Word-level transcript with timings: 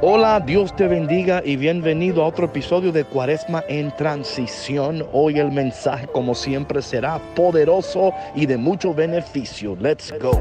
Hola, 0.00 0.38
Dios 0.38 0.76
te 0.76 0.86
bendiga 0.86 1.42
y 1.44 1.56
bienvenido 1.56 2.22
a 2.22 2.28
otro 2.28 2.46
episodio 2.46 2.92
de 2.92 3.04
Cuaresma 3.04 3.64
en 3.68 3.90
Transición. 3.96 5.04
Hoy 5.12 5.40
el 5.40 5.50
mensaje, 5.50 6.06
como 6.06 6.36
siempre, 6.36 6.80
será 6.82 7.20
poderoso 7.34 8.12
y 8.36 8.46
de 8.46 8.56
mucho 8.56 8.94
beneficio. 8.94 9.76
Let's 9.80 10.14
go. 10.20 10.40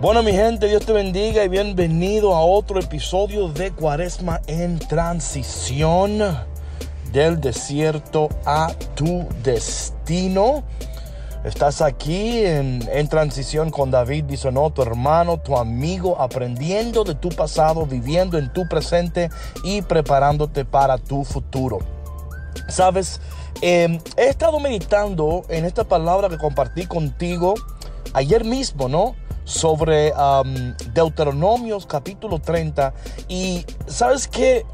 Bueno, 0.00 0.24
mi 0.24 0.32
gente, 0.32 0.66
Dios 0.66 0.84
te 0.84 0.92
bendiga 0.92 1.44
y 1.44 1.48
bienvenido 1.48 2.34
a 2.34 2.42
otro 2.42 2.80
episodio 2.80 3.46
de 3.46 3.70
Cuaresma 3.70 4.40
en 4.48 4.78
Transición 4.80 6.18
del 7.12 7.40
desierto 7.40 8.28
a 8.44 8.72
tu 8.94 9.26
destino. 9.44 10.64
Estás 11.44 11.80
aquí 11.80 12.44
en, 12.44 13.08
transición 13.08 13.70
con 13.70 13.90
David 13.90 14.26
Bisonó, 14.26 14.70
tu 14.70 14.82
hermano, 14.82 15.38
tu 15.38 15.56
amigo, 15.56 16.20
aprendiendo 16.20 17.02
de 17.02 17.14
tu 17.14 17.30
pasado, 17.30 17.86
viviendo 17.86 18.36
en 18.36 18.52
tu 18.52 18.68
presente 18.68 19.30
y 19.64 19.80
preparándote 19.80 20.66
para 20.66 20.98
tu 20.98 21.24
futuro. 21.24 21.78
Sabes, 22.68 23.22
em, 23.62 23.98
he 24.18 24.28
estado 24.28 24.60
meditando 24.60 25.44
en 25.48 25.64
esta 25.64 25.84
palabra 25.84 26.28
que 26.28 26.36
compartí 26.36 26.86
contigo 26.86 27.54
ayer 28.12 28.44
mismo, 28.44 28.90
¿no? 28.90 29.16
Sobre 29.44 30.12
Deuteronomios 30.92 31.86
capítulo 31.86 32.38
30. 32.38 32.92
Y 33.28 33.64
sabes 33.86 34.28
que 34.28 34.66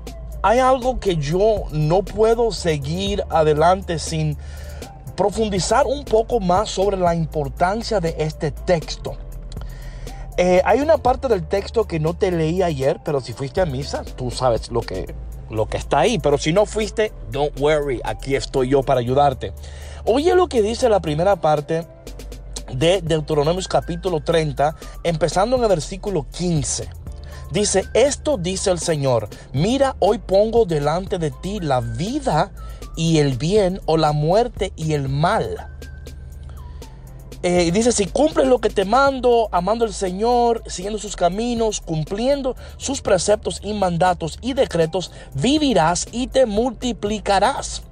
hay 0.42 0.58
algo 0.58 0.98
que 0.98 1.16
yo 1.16 1.62
no 1.70 2.02
puedo 2.02 2.50
seguir 2.50 3.24
adelante 3.30 4.00
sin 4.00 4.36
profundizar 5.16 5.87
un 5.87 6.05
poco 6.05 6.41
más 6.41 6.70
sobre 6.70 6.97
la 6.97 7.15
importancia 7.15 8.01
de 8.01 8.15
este 8.19 8.51
texto. 8.51 9.16
Eh, 10.37 10.61
hay 10.65 10.80
una 10.80 10.98
parte 10.98 11.28
del 11.28 11.47
texto 11.47 11.86
que 11.86 11.98
no 11.98 12.14
te 12.14 12.31
leí 12.31 12.62
ayer, 12.62 13.00
pero 13.03 13.20
si 13.20 13.33
fuiste 13.33 13.62
a 13.62 13.67
misa, 13.67 14.05
tú 14.05 14.31
sabes 14.31 14.70
lo 14.70 14.83
que, 14.83 15.14
lo 15.48 15.67
que 15.67 15.78
está 15.78 16.00
ahí. 16.00 16.19
Pero 16.19 16.36
si 16.36 16.53
no 16.53 16.67
fuiste, 16.67 17.12
don't 17.31 17.58
worry, 17.58 18.00
aquí 18.05 18.36
estoy 18.36 18.69
yo 18.69 18.83
para 18.83 19.00
ayudarte. 19.00 19.55
Oye 20.05 20.34
lo 20.34 20.47
que 20.48 20.61
dice 20.61 20.89
la 20.89 21.00
primera 21.00 21.36
parte 21.36 21.86
de 22.73 23.01
Deuteronomios 23.01 23.67
capítulo 23.67 24.20
30, 24.20 24.77
empezando 25.05 25.56
en 25.56 25.62
el 25.62 25.69
versículo 25.69 26.27
15. 26.30 26.89
Dice, 27.51 27.84
esto 27.95 28.36
dice 28.36 28.70
el 28.70 28.80
Señor, 28.80 29.28
mira, 29.53 29.97
hoy 30.01 30.19
pongo 30.19 30.64
delante 30.64 31.19
de 31.19 31.30
ti 31.30 31.61
la 31.61 31.80
vida 31.80 32.51
y 32.97 33.19
el 33.19 33.36
bien 33.36 33.80
o 33.86 33.97
la 33.97 34.12
muerte 34.12 34.72
y 34.77 34.94
el 34.94 35.08
mal. 35.08 35.69
Eh, 37.42 37.70
dice, 37.70 37.92
si 37.92 38.06
cumples 38.06 38.48
lo 38.48 38.61
que 38.61 38.70
te 38.70 38.84
mando, 38.84 39.48
amando 39.52 39.84
al 39.84 39.92
Señor, 39.92 40.64
siguiendo 40.66 40.98
sus 40.98 41.14
caminos, 41.14 41.80
cumpliendo 41.80 42.56
sus 42.77 43.02
preceptos 43.02 43.61
y 43.62 43.72
mandatos 43.72 44.39
y 44.41 44.55
decretos, 44.55 45.12
vivirás 45.34 46.08
y 46.11 46.27
te 46.27 46.47
multiplicarás. 46.47 47.83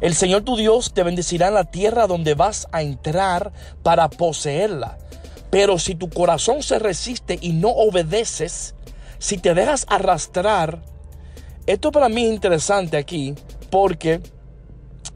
El 0.00 0.14
Señor 0.14 0.42
tu 0.42 0.56
Dios 0.56 0.92
te 0.92 1.04
bendecirá 1.04 1.48
en 1.48 1.54
la 1.54 1.64
tierra 1.64 2.06
donde 2.06 2.34
vas 2.34 2.68
a 2.70 2.82
entrar 2.82 3.52
para 3.82 4.10
poseerla. 4.10 4.98
Pero 5.48 5.78
si 5.78 5.94
tu 5.94 6.10
corazón 6.10 6.62
se 6.62 6.78
resiste 6.78 7.38
y 7.40 7.52
no 7.52 7.70
obedeces, 7.70 8.74
si 9.18 9.38
te 9.38 9.54
dejas 9.54 9.86
arrastrar, 9.88 10.82
esto 11.66 11.92
para 11.92 12.08
mí 12.08 12.26
es 12.26 12.34
interesante 12.34 12.96
aquí, 12.96 13.34
porque 13.76 14.22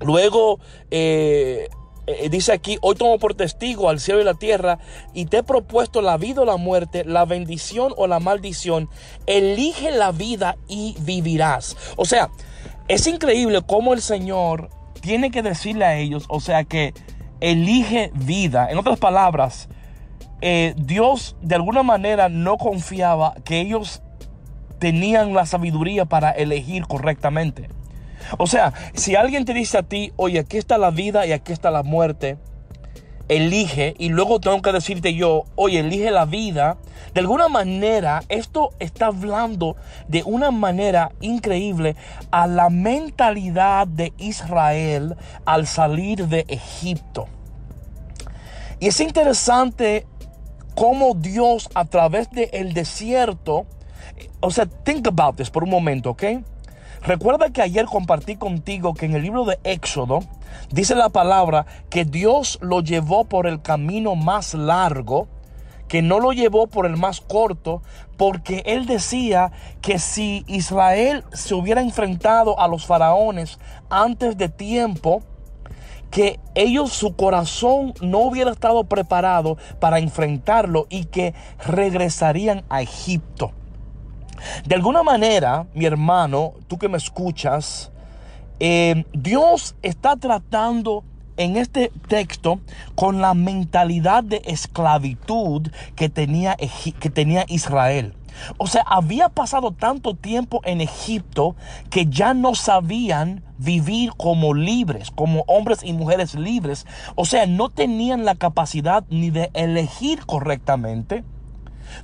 luego 0.02 0.60
eh, 0.90 1.70
eh, 2.06 2.28
dice 2.28 2.52
aquí, 2.52 2.76
hoy 2.82 2.94
tomo 2.94 3.18
por 3.18 3.32
testigo 3.32 3.88
al 3.88 4.00
cielo 4.00 4.20
y 4.20 4.24
la 4.24 4.34
tierra 4.34 4.78
y 5.14 5.24
te 5.24 5.38
he 5.38 5.42
propuesto 5.42 6.02
la 6.02 6.18
vida 6.18 6.42
o 6.42 6.44
la 6.44 6.58
muerte, 6.58 7.06
la 7.06 7.24
bendición 7.24 7.94
o 7.96 8.06
la 8.06 8.20
maldición. 8.20 8.90
Elige 9.24 9.92
la 9.92 10.12
vida 10.12 10.58
y 10.68 10.94
vivirás. 11.00 11.74
O 11.96 12.04
sea, 12.04 12.28
es 12.86 13.06
increíble 13.06 13.62
cómo 13.66 13.94
el 13.94 14.02
Señor 14.02 14.68
tiene 15.00 15.30
que 15.30 15.40
decirle 15.40 15.86
a 15.86 15.96
ellos, 15.96 16.26
o 16.28 16.40
sea 16.40 16.64
que 16.64 16.92
elige 17.40 18.10
vida. 18.14 18.70
En 18.70 18.76
otras 18.76 18.98
palabras, 18.98 19.70
eh, 20.42 20.74
Dios 20.76 21.34
de 21.40 21.54
alguna 21.54 21.82
manera 21.82 22.28
no 22.28 22.58
confiaba 22.58 23.36
que 23.42 23.58
ellos 23.62 24.02
tenían 24.78 25.32
la 25.32 25.46
sabiduría 25.46 26.04
para 26.04 26.30
elegir 26.30 26.86
correctamente. 26.86 27.79
O 28.38 28.46
sea, 28.46 28.72
si 28.94 29.16
alguien 29.16 29.44
te 29.44 29.54
dice 29.54 29.78
a 29.78 29.82
ti, 29.82 30.12
oye, 30.16 30.40
aquí 30.40 30.56
está 30.56 30.78
la 30.78 30.90
vida 30.90 31.26
y 31.26 31.32
aquí 31.32 31.52
está 31.52 31.70
la 31.70 31.82
muerte, 31.82 32.38
elige 33.30 33.94
y 33.98 34.08
luego 34.08 34.40
tengo 34.40 34.60
que 34.60 34.72
decirte 34.72 35.14
yo, 35.14 35.44
oye, 35.54 35.80
elige 35.80 36.10
la 36.10 36.24
vida. 36.24 36.78
De 37.14 37.20
alguna 37.20 37.48
manera, 37.48 38.22
esto 38.28 38.70
está 38.78 39.06
hablando 39.06 39.76
de 40.08 40.22
una 40.24 40.50
manera 40.50 41.12
increíble 41.20 41.96
a 42.30 42.46
la 42.46 42.70
mentalidad 42.70 43.86
de 43.86 44.12
Israel 44.18 45.16
al 45.44 45.66
salir 45.66 46.26
de 46.26 46.44
Egipto. 46.48 47.28
Y 48.80 48.88
es 48.88 49.00
interesante 49.00 50.06
cómo 50.74 51.14
Dios 51.14 51.68
a 51.74 51.84
través 51.84 52.30
del 52.30 52.48
el 52.52 52.72
desierto, 52.72 53.66
o 54.40 54.50
sea, 54.50 54.66
think 54.66 55.06
about 55.06 55.36
this 55.36 55.50
por 55.50 55.64
un 55.64 55.70
momento, 55.70 56.10
¿ok? 56.10 56.24
Recuerda 57.02 57.50
que 57.50 57.62
ayer 57.62 57.86
compartí 57.86 58.36
contigo 58.36 58.92
que 58.92 59.06
en 59.06 59.14
el 59.14 59.22
libro 59.22 59.46
de 59.46 59.58
Éxodo 59.64 60.20
dice 60.70 60.94
la 60.94 61.08
palabra 61.08 61.64
que 61.88 62.04
Dios 62.04 62.58
lo 62.60 62.80
llevó 62.82 63.24
por 63.24 63.46
el 63.46 63.62
camino 63.62 64.16
más 64.16 64.52
largo, 64.52 65.26
que 65.88 66.02
no 66.02 66.20
lo 66.20 66.32
llevó 66.32 66.66
por 66.66 66.84
el 66.84 66.98
más 66.98 67.22
corto, 67.22 67.82
porque 68.18 68.62
él 68.66 68.84
decía 68.84 69.50
que 69.80 69.98
si 69.98 70.44
Israel 70.46 71.24
se 71.32 71.54
hubiera 71.54 71.80
enfrentado 71.80 72.60
a 72.60 72.68
los 72.68 72.84
faraones 72.84 73.58
antes 73.88 74.36
de 74.36 74.50
tiempo, 74.50 75.22
que 76.10 76.38
ellos 76.54 76.92
su 76.92 77.16
corazón 77.16 77.94
no 78.02 78.18
hubiera 78.18 78.50
estado 78.50 78.84
preparado 78.84 79.56
para 79.78 80.00
enfrentarlo 80.00 80.86
y 80.90 81.06
que 81.06 81.34
regresarían 81.64 82.62
a 82.68 82.82
Egipto. 82.82 83.52
De 84.66 84.74
alguna 84.74 85.02
manera, 85.02 85.66
mi 85.74 85.84
hermano, 85.84 86.54
tú 86.68 86.78
que 86.78 86.88
me 86.88 86.98
escuchas, 86.98 87.90
eh, 88.58 89.04
Dios 89.12 89.74
está 89.82 90.16
tratando 90.16 91.04
en 91.36 91.56
este 91.56 91.90
texto 92.08 92.60
con 92.94 93.20
la 93.20 93.34
mentalidad 93.34 94.22
de 94.22 94.42
esclavitud 94.44 95.70
que 95.96 96.08
tenía, 96.08 96.56
que 96.98 97.10
tenía 97.10 97.46
Israel. 97.48 98.14
O 98.58 98.66
sea, 98.66 98.82
había 98.86 99.28
pasado 99.28 99.72
tanto 99.72 100.14
tiempo 100.14 100.60
en 100.64 100.80
Egipto 100.80 101.56
que 101.90 102.06
ya 102.06 102.34
no 102.34 102.54
sabían 102.54 103.42
vivir 103.58 104.12
como 104.16 104.54
libres, 104.54 105.10
como 105.10 105.44
hombres 105.46 105.80
y 105.82 105.92
mujeres 105.92 106.34
libres. 106.34 106.86
O 107.14 107.24
sea, 107.24 107.46
no 107.46 107.68
tenían 107.68 108.24
la 108.24 108.34
capacidad 108.34 109.04
ni 109.10 109.30
de 109.30 109.50
elegir 109.54 110.24
correctamente 110.26 111.24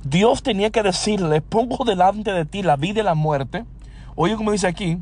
Dios 0.03 0.43
tenía 0.43 0.69
que 0.69 0.83
decirle, 0.83 1.41
pongo 1.41 1.85
delante 1.85 2.31
de 2.31 2.45
ti 2.45 2.63
la 2.63 2.75
vida 2.75 3.01
y 3.01 3.03
la 3.03 3.15
muerte. 3.15 3.65
Oye, 4.15 4.35
como 4.35 4.51
dice 4.51 4.67
aquí, 4.67 4.97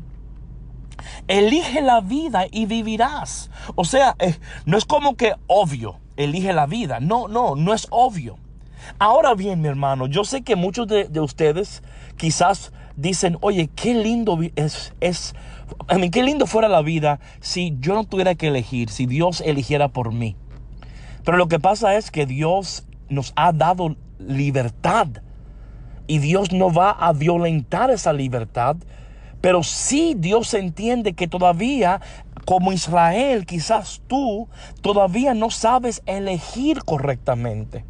elige 1.28 1.80
la 1.82 2.00
vida 2.00 2.46
y 2.50 2.66
vivirás. 2.66 3.50
O 3.74 3.84
sea, 3.84 4.16
eh, 4.18 4.36
no 4.64 4.76
es 4.76 4.84
como 4.84 5.16
que 5.16 5.34
obvio, 5.46 5.98
elige 6.16 6.52
la 6.52 6.66
vida. 6.66 7.00
No, 7.00 7.28
no, 7.28 7.56
no 7.56 7.72
es 7.72 7.86
obvio. 7.90 8.38
Ahora 8.98 9.34
bien, 9.34 9.60
mi 9.60 9.68
hermano, 9.68 10.06
yo 10.06 10.24
sé 10.24 10.42
que 10.42 10.56
muchos 10.56 10.86
de, 10.86 11.08
ustedes 11.20 11.82
quizás 12.16 12.72
dicen, 12.96 13.36
oye, 13.40 13.68
qué 13.74 13.94
lindo 13.94 14.38
es, 14.54 14.94
es, 15.00 15.34
a 15.88 15.96
mí, 15.96 16.10
qué 16.10 16.22
lindo 16.22 16.46
fuera 16.46 16.68
la 16.68 16.82
vida 16.82 17.18
si 17.40 17.76
yo 17.80 17.94
no 17.94 18.04
tuviera 18.04 18.34
que 18.34 18.48
elegir, 18.48 18.90
si 18.90 19.06
Dios 19.06 19.42
eligiera 19.44 19.88
por 19.88 20.12
mí. 20.12 20.36
Pero 21.24 21.36
lo 21.36 21.48
que 21.48 21.58
pasa 21.58 21.96
es 21.96 22.10
que 22.10 22.26
Dios 22.26 22.86
nos 23.08 23.32
ha 23.36 23.52
dado 23.52 23.96
libertad. 24.18 25.08
Y 26.06 26.18
Dios 26.18 26.52
no 26.52 26.72
va 26.72 26.90
a 26.90 27.12
violentar 27.12 27.90
esa 27.90 28.12
libertad. 28.12 28.76
Pero 29.40 29.62
si 29.62 30.14
Dios 30.14 30.54
entiende 30.54 31.14
que 31.14 31.28
todavía, 31.28 32.00
como 32.44 32.72
Israel, 32.72 33.46
quizás 33.46 34.02
tú 34.06 34.48
todavía 34.80 35.34
no 35.34 35.50
sabes 35.50 36.02
elegir 36.06 36.84
correctamente. 36.84 37.84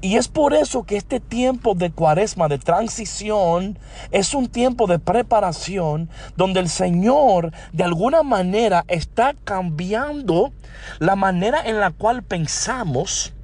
Y 0.00 0.16
es 0.16 0.28
por 0.28 0.54
eso 0.54 0.84
que 0.84 0.96
este 0.96 1.20
tiempo 1.20 1.74
de 1.74 1.90
cuaresma, 1.90 2.48
de 2.48 2.58
transición, 2.58 3.78
es 4.10 4.34
un 4.34 4.48
tiempo 4.48 4.86
de 4.86 4.98
preparación 4.98 6.08
donde 6.36 6.60
el 6.60 6.68
Señor 6.68 7.52
de 7.72 7.84
alguna 7.84 8.22
manera 8.22 8.84
está 8.88 9.34
cambiando 9.44 10.52
la 10.98 11.16
manera 11.16 11.62
en 11.64 11.80
la 11.80 11.90
cual 11.90 12.22
pensamos 12.22 13.34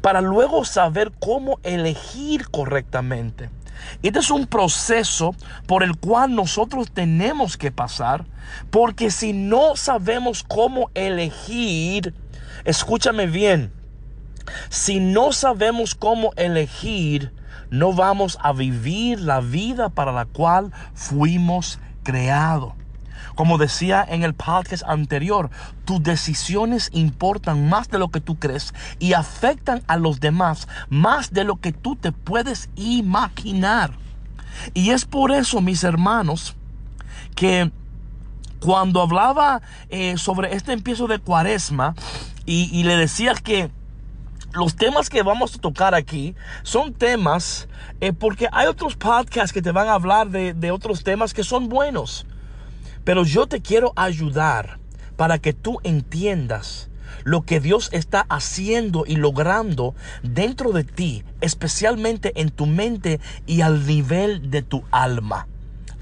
para 0.00 0.20
luego 0.20 0.64
saber 0.64 1.12
cómo 1.18 1.58
elegir 1.62 2.48
correctamente. 2.50 3.50
Este 4.02 4.18
es 4.18 4.30
un 4.30 4.46
proceso 4.46 5.34
por 5.66 5.82
el 5.82 5.96
cual 5.96 6.34
nosotros 6.34 6.90
tenemos 6.92 7.56
que 7.56 7.70
pasar, 7.70 8.26
porque 8.70 9.10
si 9.10 9.32
no 9.32 9.76
sabemos 9.76 10.42
cómo 10.42 10.90
elegir, 10.94 12.14
escúchame 12.64 13.26
bien, 13.26 13.72
Si 14.70 14.98
no 14.98 15.32
sabemos 15.32 15.94
cómo 15.94 16.32
elegir, 16.36 17.32
no 17.70 17.92
vamos 17.92 18.38
a 18.40 18.54
vivir 18.54 19.20
la 19.20 19.40
vida 19.40 19.90
para 19.90 20.10
la 20.10 20.24
cual 20.24 20.72
fuimos 20.94 21.78
creados. 22.02 22.72
Como 23.34 23.58
decía 23.58 24.04
en 24.08 24.22
el 24.22 24.34
podcast 24.34 24.84
anterior, 24.86 25.50
tus 25.84 26.02
decisiones 26.02 26.90
importan 26.92 27.68
más 27.68 27.88
de 27.88 27.98
lo 27.98 28.08
que 28.08 28.20
tú 28.20 28.38
crees 28.38 28.74
y 28.98 29.12
afectan 29.12 29.82
a 29.86 29.96
los 29.96 30.20
demás 30.20 30.68
más 30.88 31.32
de 31.32 31.44
lo 31.44 31.56
que 31.56 31.72
tú 31.72 31.96
te 31.96 32.12
puedes 32.12 32.70
imaginar. 32.76 33.92
Y 34.74 34.90
es 34.90 35.04
por 35.04 35.30
eso, 35.30 35.60
mis 35.60 35.84
hermanos, 35.84 36.56
que 37.34 37.70
cuando 38.60 39.02
hablaba 39.02 39.62
eh, 39.88 40.16
sobre 40.16 40.54
este 40.54 40.72
empiezo 40.72 41.06
de 41.06 41.20
cuaresma 41.20 41.94
y, 42.44 42.82
le 42.82 42.96
decía 42.96 43.34
que 43.34 43.70
los 44.52 44.74
temas 44.74 45.10
que 45.10 45.22
vamos 45.22 45.54
a 45.54 45.58
tocar 45.58 45.94
aquí 45.94 46.34
son 46.62 46.94
temas 46.94 47.68
eh, 48.00 48.14
porque 48.14 48.48
hay 48.50 48.66
otros 48.66 48.96
podcasts 48.96 49.52
que 49.52 49.60
te 49.60 49.70
van 49.70 49.86
a 49.86 49.92
hablar 49.92 50.30
de, 50.30 50.54
de 50.54 50.70
otros 50.70 51.04
temas 51.04 51.34
que 51.34 51.44
son 51.44 51.68
buenos. 51.68 52.26
Pero 53.08 53.24
yo 53.24 53.46
te 53.46 53.62
quiero 53.62 53.94
ayudar 53.96 54.78
para 55.16 55.38
que 55.38 55.54
tú 55.54 55.78
entiendas 55.82 56.90
lo 57.24 57.40
que 57.40 57.58
Dios 57.58 57.88
está 57.92 58.26
haciendo 58.28 59.04
y 59.06 59.16
logrando 59.16 59.94
dentro 60.22 60.72
de 60.72 60.84
ti, 60.84 61.24
especialmente 61.40 62.38
en 62.38 62.50
tu 62.50 62.66
mente 62.66 63.18
y 63.46 63.62
al 63.62 63.86
nivel 63.86 64.50
de 64.50 64.60
tu 64.60 64.84
alma 64.90 65.48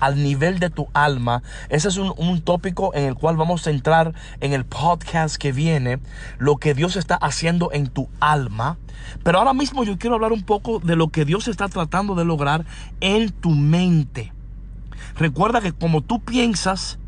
al 0.00 0.20
nivel 0.22 0.58
de 0.58 0.68
tu 0.68 0.88
alma. 0.94 1.42
Ese 1.68 1.88
es 1.88 1.96
un, 1.96 2.42
tópico 2.42 2.92
en 2.92 3.04
el 3.04 3.14
cual 3.14 3.36
vamos 3.36 3.66
a 3.66 3.70
entrar 3.70 4.12
en 4.40 4.52
el 4.52 4.64
podcast 4.66 5.36
que 5.36 5.52
viene, 5.52 6.00
lo 6.38 6.56
que 6.56 6.74
Dios 6.74 6.96
está 6.96 7.14
haciendo 7.14 7.70
en 7.72 7.86
tu 7.86 8.08
alma. 8.20 8.78
Pero 9.22 9.38
ahora 9.38 9.54
mismo 9.54 9.84
yo 9.84 9.96
quiero 9.96 10.16
hablar 10.16 10.32
un 10.32 10.42
poco 10.42 10.80
de 10.80 10.96
lo 10.96 11.08
que 11.08 11.24
Dios 11.24 11.46
está 11.46 11.68
tratando 11.68 12.16
de 12.16 12.24
lograr 12.24 12.66
en 13.00 13.30
tu 13.30 13.50
mente. 13.50 14.32
Recuerda 15.16 15.60
que 15.60 15.72
como 15.72 16.02
tú 16.02 16.20
piensas, 16.20 16.98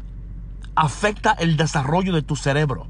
afecta 0.75 1.33
el 1.33 1.57
desarrollo 1.57 2.15
de 2.15 2.23
tu 2.23 2.37
cerebro. 2.37 2.87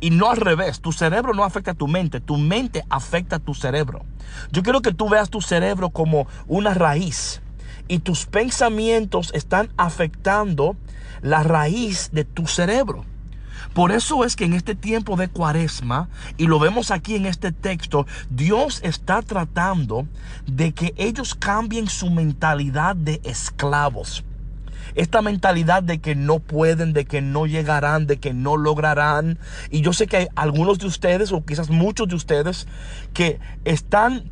Y 0.00 0.10
no 0.10 0.30
al 0.30 0.36
revés, 0.36 0.80
tu 0.80 0.92
cerebro 0.92 1.32
no 1.32 1.44
afecta 1.44 1.70
a 1.70 1.74
tu 1.74 1.88
mente, 1.88 2.20
tu 2.20 2.36
mente 2.36 2.84
afecta 2.90 3.36
a 3.36 3.38
tu 3.38 3.54
cerebro. 3.54 4.04
Yo 4.52 4.62
quiero 4.62 4.82
que 4.82 4.92
tú 4.92 5.08
veas 5.08 5.30
tu 5.30 5.40
cerebro 5.40 5.90
como 5.90 6.26
una 6.46 6.74
raíz 6.74 7.40
y 7.88 8.00
tus 8.00 8.26
pensamientos 8.26 9.30
están 9.34 9.70
afectando 9.76 10.76
la 11.22 11.42
raíz 11.42 12.10
de 12.12 12.24
tu 12.24 12.46
cerebro. 12.46 13.04
Por 13.76 13.92
eso 13.92 14.24
es 14.24 14.36
que 14.36 14.46
en 14.46 14.54
este 14.54 14.74
tiempo 14.74 15.16
de 15.16 15.28
cuaresma, 15.28 16.08
y 16.38 16.46
lo 16.46 16.58
vemos 16.58 16.90
aquí 16.90 17.14
en 17.14 17.26
este 17.26 17.52
texto, 17.52 18.06
Dios 18.30 18.80
está 18.82 19.20
tratando 19.20 20.06
de 20.46 20.72
que 20.72 20.94
ellos 20.96 21.34
cambien 21.34 21.86
su 21.86 22.08
mentalidad 22.08 22.96
de 22.96 23.20
esclavos. 23.22 24.24
Esta 24.94 25.20
mentalidad 25.20 25.82
de 25.82 25.98
que 25.98 26.14
no 26.14 26.38
pueden, 26.38 26.94
de 26.94 27.04
que 27.04 27.20
no 27.20 27.44
llegarán, 27.44 28.06
de 28.06 28.16
que 28.16 28.32
no 28.32 28.56
lograrán. 28.56 29.38
Y 29.70 29.82
yo 29.82 29.92
sé 29.92 30.06
que 30.06 30.16
hay 30.16 30.28
algunos 30.36 30.78
de 30.78 30.86
ustedes, 30.86 31.30
o 31.30 31.44
quizás 31.44 31.68
muchos 31.68 32.08
de 32.08 32.14
ustedes, 32.14 32.66
que 33.12 33.40
están 33.66 34.30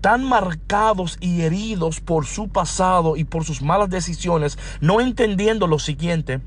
tan 0.00 0.24
marcados 0.24 1.18
y 1.20 1.42
heridos 1.42 2.00
por 2.00 2.24
su 2.24 2.48
pasado 2.48 3.18
y 3.18 3.24
por 3.24 3.44
sus 3.44 3.60
malas 3.60 3.90
decisiones, 3.90 4.58
no 4.80 5.02
entendiendo 5.02 5.66
lo 5.66 5.78
siguiente, 5.78 6.40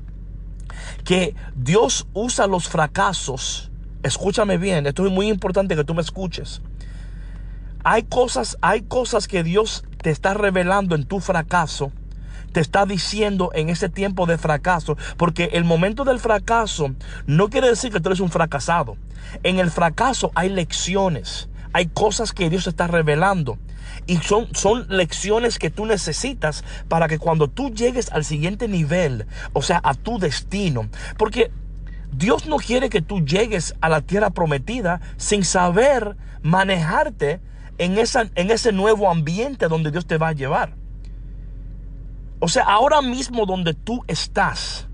que 1.04 1.34
Dios 1.54 2.06
usa 2.12 2.46
los 2.46 2.68
fracasos. 2.68 3.70
Escúchame 4.02 4.58
bien, 4.58 4.86
esto 4.86 5.06
es 5.06 5.12
muy 5.12 5.28
importante 5.28 5.76
que 5.76 5.84
tú 5.84 5.94
me 5.94 6.02
escuches. 6.02 6.62
Hay 7.84 8.02
cosas, 8.04 8.56
hay 8.60 8.82
cosas 8.82 9.28
que 9.28 9.42
Dios 9.42 9.84
te 10.02 10.10
está 10.10 10.34
revelando 10.34 10.94
en 10.94 11.04
tu 11.04 11.20
fracaso 11.20 11.92
te 12.56 12.60
está 12.62 12.86
diciendo 12.86 13.50
en 13.52 13.68
ese 13.68 13.90
tiempo 13.90 14.24
de 14.24 14.38
fracaso, 14.38 14.96
porque 15.18 15.50
el 15.52 15.64
momento 15.64 16.04
del 16.04 16.18
fracaso 16.18 16.94
no 17.26 17.50
quiere 17.50 17.68
decir 17.68 17.92
que 17.92 18.00
tú 18.00 18.08
eres 18.08 18.20
un 18.20 18.30
fracasado. 18.30 18.96
En 19.42 19.58
el 19.58 19.70
fracaso 19.70 20.32
hay 20.34 20.48
lecciones, 20.48 21.50
hay 21.76 21.88
cosas 21.88 22.32
que 22.32 22.48
Dios 22.48 22.66
está 22.66 22.86
revelando. 22.86 23.58
Y 24.06 24.16
son, 24.16 24.48
son 24.54 24.86
lecciones 24.88 25.58
que 25.58 25.68
tú 25.68 25.84
necesitas 25.84 26.64
para 26.88 27.06
que 27.06 27.18
cuando 27.18 27.48
tú 27.48 27.68
llegues 27.68 28.10
al 28.12 28.24
siguiente 28.24 28.66
nivel, 28.66 29.26
o 29.52 29.60
sea, 29.60 29.82
a 29.84 29.92
tu 29.92 30.18
destino, 30.18 30.88
porque 31.18 31.50
Dios 32.12 32.46
no 32.46 32.56
quiere 32.56 32.88
que 32.88 33.02
tú 33.02 33.26
llegues 33.26 33.74
a 33.82 33.90
la 33.90 34.00
tierra 34.00 34.30
prometida 34.30 35.02
sin 35.18 35.44
saber 35.44 36.16
manejarte 36.40 37.40
en, 37.76 37.98
esa, 37.98 38.30
en 38.36 38.50
ese 38.50 38.72
nuevo 38.72 39.10
ambiente 39.10 39.68
donde 39.68 39.90
Dios 39.90 40.06
te 40.06 40.16
va 40.16 40.28
a 40.28 40.32
llevar. 40.32 40.72
O 42.38 42.48
sea, 42.48 42.64
ahora 42.64 43.02
mismo 43.02 43.44
donde 43.44 43.74
tú 43.74 44.02
estás, 44.06 44.85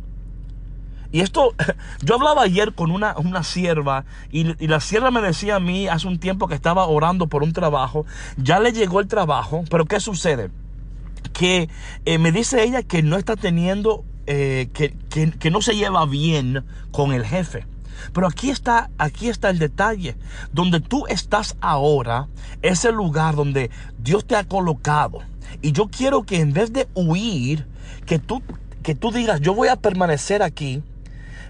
y 1.12 1.20
esto, 1.20 1.54
yo 2.02 2.14
hablaba 2.14 2.42
ayer 2.42 2.74
con 2.74 2.90
una, 2.90 3.16
una 3.18 3.42
sierva 3.42 4.04
y, 4.30 4.44
la 4.66 4.80
sierva 4.80 5.10
me 5.10 5.20
decía 5.20 5.56
a 5.56 5.60
mí 5.60 5.86
hace 5.86 6.08
un 6.08 6.18
tiempo 6.18 6.48
que 6.48 6.54
estaba 6.54 6.86
orando 6.86 7.26
por 7.26 7.42
un 7.42 7.52
trabajo, 7.52 8.06
ya 8.36 8.58
le 8.58 8.72
llegó 8.72 9.00
el 9.00 9.06
trabajo, 9.06 9.64
pero 9.70 9.84
¿qué 9.84 10.00
sucede? 10.00 10.50
Que 11.32 11.68
eh, 12.06 12.18
me 12.18 12.32
dice 12.32 12.62
ella 12.64 12.82
que 12.82 13.02
no 13.02 13.16
está 13.16 13.36
teniendo, 13.36 14.04
eh, 14.26 14.70
que, 14.72 14.94
que 15.38 15.50
no 15.50 15.60
se 15.60 15.76
lleva 15.76 16.06
bien 16.06 16.64
con 16.90 17.12
el 17.12 17.24
jefe. 17.24 17.66
Pero 18.12 18.26
aquí 18.26 18.50
está, 18.50 18.90
aquí 18.98 19.28
está 19.28 19.50
el 19.50 19.58
detalle. 19.58 20.16
Donde 20.52 20.80
tú 20.80 21.06
estás 21.08 21.56
ahora 21.60 22.28
es 22.62 22.84
el 22.84 22.94
lugar 22.94 23.36
donde 23.36 23.70
Dios 23.98 24.26
te 24.26 24.34
ha 24.34 24.44
colocado. 24.44 25.20
Y 25.60 25.72
yo 25.72 25.88
quiero 25.88 26.24
que 26.24 26.40
en 26.40 26.52
vez 26.52 26.72
de 26.72 26.88
huir, 26.94 27.66
que 28.06 28.18
tú, 28.18 28.42
que 28.82 28.94
tú 28.94 29.12
digas, 29.12 29.40
yo 29.40 29.54
voy 29.54 29.68
a 29.68 29.76
permanecer 29.76 30.42
aquí 30.42 30.82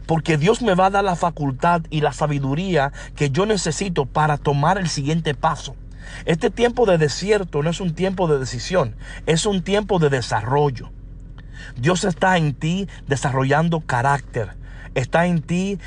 porque 0.07 0.37
Dios 0.39 0.63
me 0.63 0.75
va 0.75 0.87
a 0.87 0.91
dar 0.91 1.05
la 1.05 1.17
facultad 1.17 1.83
y 1.91 2.01
la 2.01 2.13
sabiduría 2.13 2.93
que 3.15 3.31
yo 3.31 3.47
necesito 3.47 4.07
para 4.07 4.37
tomar 4.37 4.79
el 4.79 4.89
siguiente 4.89 5.35
paso. 5.35 5.77
Este 6.25 6.51
tiempo 6.51 6.87
de 6.87 6.99
desierto 6.99 7.63
no 7.63 7.71
es 7.71 7.81
un 7.81 7.95
tiempo 7.95 8.29
de 8.29 8.39
decisión, 8.39 8.97
es 9.27 9.47
un 9.47 9.63
tiempo 9.63 9.99
de 9.99 10.11
desarrollo. 10.11 10.91
Dios 11.77 12.05
está 12.05 12.37
en 12.37 12.55
ti 12.55 12.89
desarrollando 13.07 13.81
carácter. 13.81 14.57
Está 14.95 15.27
en 15.27 15.41
ti 15.41 15.79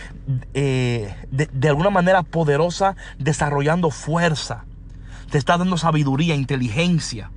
eh, 0.55 1.15
de, 1.29 1.47
de 1.53 1.69
alguna 1.69 1.91
manera 1.91 2.23
poderosa 2.23 2.95
desarrollando 3.19 3.91
fuerza. 3.91 4.65
Te 5.29 5.37
está 5.37 5.57
dando 5.57 5.77
sabiduría, 5.77 6.33
inteligencia. 6.33 7.29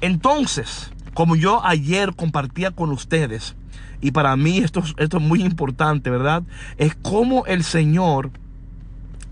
Entonces, 0.00 0.92
como 1.14 1.36
yo 1.36 1.64
ayer 1.64 2.14
compartía 2.14 2.70
con 2.70 2.90
ustedes, 2.90 3.54
y 4.00 4.10
para 4.10 4.36
mí 4.36 4.58
esto, 4.58 4.82
esto 4.96 5.16
es 5.18 5.22
muy 5.22 5.42
importante, 5.42 6.10
¿verdad? 6.10 6.42
Es 6.76 6.94
como 6.94 7.46
el 7.46 7.62
Señor 7.62 8.30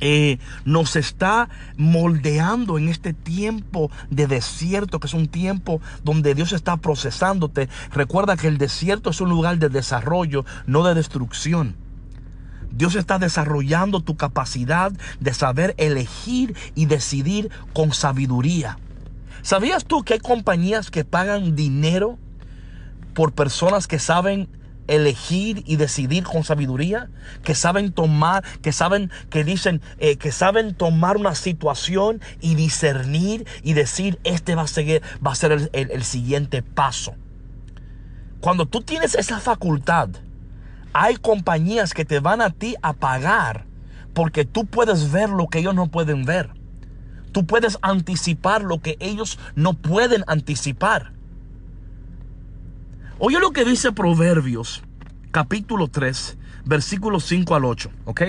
eh, 0.01 0.39
nos 0.65 0.97
está 0.97 1.51
moldeando 1.77 2.79
en 2.79 2.89
este 2.89 3.13
tiempo 3.13 3.91
de 4.09 4.27
desierto, 4.27 4.99
que 4.99 5.07
es 5.07 5.15
un 5.15 5.29
tiempo 5.29 5.81
donde 6.05 6.35
Dios 6.35 6.53
está 6.53 6.79
procesándote. 6.79 7.69
Recuerda 7.93 8.37
que 8.37 8.49
el 8.49 8.57
desierto 8.57 9.11
es 9.11 9.21
un 9.21 9.29
lugar 9.29 9.59
de 9.59 9.69
desarrollo, 9.69 10.47
no 10.67 10.85
de 10.85 10.95
destrucción. 10.95 11.77
Dios 12.73 12.95
está 12.95 13.19
desarrollando 13.19 14.01
tu 14.01 14.17
capacidad 14.17 14.93
de 15.19 15.35
saber 15.35 15.75
elegir 15.77 16.55
y 16.75 16.87
decidir 16.87 17.51
con 17.75 17.93
sabiduría. 17.93 18.79
¿Sabías 19.43 19.85
tú 19.85 20.03
que 20.03 20.15
hay 20.15 20.21
compañías 20.21 20.91
que 20.91 21.05
pagan 21.05 21.57
dinero 21.57 22.19
por 23.15 23.33
personas 23.33 23.87
que 23.87 23.99
saben 23.99 24.49
elegir 24.87 25.63
y 25.67 25.77
decidir 25.77 26.25
con 26.25 26.43
sabiduría, 26.43 27.09
que 27.45 27.55
saben 27.55 27.93
tomar, 27.93 28.43
que 28.61 28.73
saben, 28.73 29.11
que 29.31 29.45
dicen, 29.45 29.81
eh, 29.99 30.17
que 30.17 30.33
saben 30.33 30.75
tomar 30.75 31.17
una 31.17 31.35
situación 31.37 32.21
y 32.41 32.57
discernir 32.57 33.47
y 33.63 33.75
decir, 33.75 34.19
este 34.25 34.57
va 34.57 34.63
a, 34.63 34.67
seguir, 34.67 35.03
va 35.25 35.33
a 35.33 35.37
ser 35.37 35.53
el, 35.53 35.71
el 35.73 36.03
siguiente 36.03 36.63
paso. 36.63 37.15
Cuando 38.41 38.67
tú 38.67 38.83
tienes 38.83 39.15
esa 39.15 39.39
facultad, 39.39 40.09
hay 40.93 41.17
compañías 41.17 41.95
que 41.95 42.05
te 42.05 42.19
van 42.19 42.41
a 42.41 42.51
ti 42.51 42.75
a 42.83 42.93
pagar 42.95 43.67
porque 44.13 44.45
tú 44.45 44.67
puedes 44.67 45.13
ver 45.13 45.31
lo 45.31 45.47
que 45.47 45.61
ellos 45.61 45.75
no 45.75 45.87
pueden 45.87 46.25
ver. 46.25 46.60
Tú 47.33 47.47
puedes 47.47 47.79
anticipar 47.83 48.63
lo 48.63 48.81
que 48.81 48.97
ellos 49.01 49.39
no 49.55 49.75
pueden 49.75 50.25
anticipar. 50.27 51.13
Oye 53.19 53.39
lo 53.39 53.53
que 53.53 53.65
dice 53.65 53.93
Proverbios, 53.93 54.83
capítulo 55.31 55.89
3, 55.89 56.39
versículos 56.65 57.25
5 57.25 57.55
al 57.55 57.65
8, 57.65 57.91
¿ok? 58.07 58.23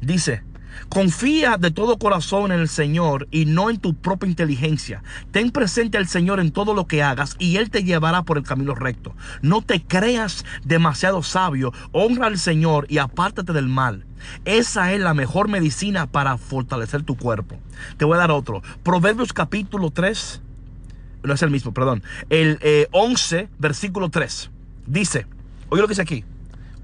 Dice, 0.00 0.42
Confía 0.88 1.56
de 1.56 1.70
todo 1.70 1.98
corazón 1.98 2.52
en 2.52 2.60
el 2.60 2.68
Señor 2.68 3.28
y 3.30 3.46
no 3.46 3.70
en 3.70 3.78
tu 3.78 3.94
propia 3.94 4.28
inteligencia. 4.28 5.02
Ten 5.30 5.50
presente 5.50 5.98
al 5.98 6.06
Señor 6.06 6.40
en 6.40 6.50
todo 6.50 6.74
lo 6.74 6.86
que 6.86 7.02
hagas 7.02 7.36
y 7.38 7.56
Él 7.56 7.70
te 7.70 7.84
llevará 7.84 8.22
por 8.22 8.38
el 8.38 8.44
camino 8.44 8.74
recto. 8.74 9.14
No 9.42 9.62
te 9.62 9.82
creas 9.82 10.44
demasiado 10.64 11.22
sabio. 11.22 11.72
Honra 11.92 12.26
al 12.26 12.38
Señor 12.38 12.86
y 12.88 12.98
apártate 12.98 13.52
del 13.52 13.68
mal. 13.68 14.04
Esa 14.44 14.92
es 14.92 15.00
la 15.00 15.14
mejor 15.14 15.48
medicina 15.48 16.06
para 16.06 16.38
fortalecer 16.38 17.02
tu 17.02 17.16
cuerpo. 17.16 17.58
Te 17.96 18.04
voy 18.04 18.16
a 18.16 18.20
dar 18.20 18.30
otro. 18.30 18.62
Proverbios 18.82 19.32
capítulo 19.32 19.90
3. 19.90 20.40
No 21.22 21.34
es 21.34 21.42
el 21.42 21.50
mismo, 21.50 21.72
perdón. 21.72 22.02
El 22.28 22.58
11, 22.92 23.38
eh, 23.38 23.48
versículo 23.58 24.10
3. 24.10 24.50
Dice, 24.86 25.26
oye 25.70 25.80
lo 25.80 25.88
que 25.88 25.92
dice 25.92 26.02
aquí. 26.02 26.24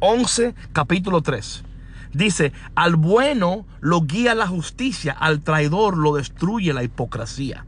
11, 0.00 0.54
capítulo 0.72 1.20
3. 1.20 1.64
Dice, 2.12 2.52
al 2.74 2.96
bueno 2.96 3.66
lo 3.80 4.02
guía 4.02 4.34
la 4.34 4.46
justicia, 4.46 5.12
al 5.12 5.40
traidor 5.40 5.96
lo 5.96 6.16
destruye 6.16 6.72
la 6.72 6.82
hipocresía. 6.82 7.64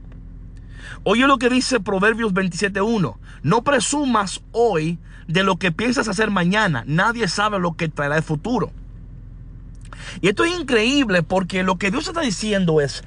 Oye 1.04 1.26
lo 1.26 1.38
que 1.38 1.48
dice 1.48 1.80
Proverbios 1.80 2.32
27.1. 2.34 3.16
No 3.42 3.64
presumas 3.64 4.42
hoy 4.52 4.98
de 5.26 5.42
lo 5.42 5.56
que 5.56 5.72
piensas 5.72 6.08
hacer 6.08 6.30
mañana. 6.30 6.84
Nadie 6.86 7.28
sabe 7.28 7.58
lo 7.58 7.74
que 7.74 7.88
traerá 7.88 8.16
el 8.16 8.22
futuro. 8.22 8.72
Y 10.20 10.28
esto 10.28 10.44
es 10.44 10.58
increíble 10.58 11.22
porque 11.22 11.62
lo 11.62 11.76
que 11.76 11.90
Dios 11.90 12.08
está 12.08 12.20
diciendo 12.20 12.80
es, 12.80 13.02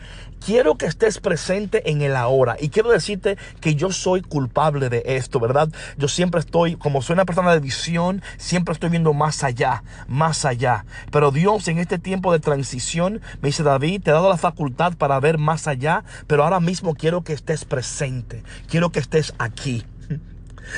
quiero 0.46 0.76
que 0.78 0.86
estés 0.86 1.20
presente 1.20 1.90
en 1.90 2.02
el 2.02 2.16
ahora. 2.16 2.56
Y 2.60 2.70
quiero 2.70 2.92
decirte 2.92 3.38
que 3.62 3.76
yo 3.76 3.92
soy 3.92 4.22
culpable 4.22 4.90
de 4.90 5.04
esto, 5.06 5.40
¿verdad? 5.40 5.70
Yo 5.98 6.08
siempre 6.08 6.40
estoy, 6.40 6.76
como 6.76 7.02
soy 7.02 7.16
una 7.16 7.26
persona 7.26 7.52
de 7.52 7.60
visión, 7.60 8.22
siempre 8.38 8.74
estoy 8.74 8.90
viendo 8.90 9.14
más 9.14 9.44
allá, 9.44 9.84
más 10.08 10.46
allá. 10.46 10.86
Pero 11.12 11.32
Dios 11.32 11.68
en 11.68 11.80
este 11.80 11.98
tiempo 11.98 12.32
de 12.32 12.40
transición 12.40 13.22
me 13.42 13.50
dice, 13.50 13.64
David, 13.64 14.04
te 14.04 14.12
he 14.12 14.14
dado 14.14 14.30
la 14.30 14.38
facultad 14.38 14.94
para 14.94 15.20
ver 15.20 15.38
más 15.38 15.68
allá, 15.68 16.04
pero 16.28 16.44
ahora 16.44 16.60
mismo 16.60 16.94
quiero 16.94 17.24
que 17.24 17.34
estés 17.34 17.66
presente, 17.66 18.44
quiero 18.68 18.92
que 18.92 19.00
estés 19.00 19.34
aquí. 19.40 19.84